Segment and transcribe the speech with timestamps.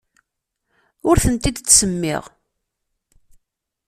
[1.09, 2.23] Ur tent-id-ttsemmiɣ.